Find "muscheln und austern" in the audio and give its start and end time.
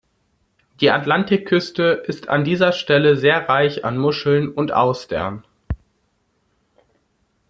3.99-5.43